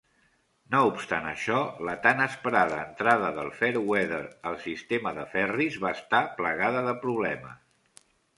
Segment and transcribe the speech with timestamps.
[0.75, 6.23] No obstant això, la tant esperada entrada del "Fairweather" al sistema de ferris va estar
[6.41, 8.03] plagada de problemes.